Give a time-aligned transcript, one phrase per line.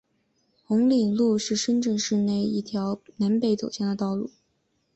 [0.65, 4.31] 红岭路是深圳市内一条南北走向的道路。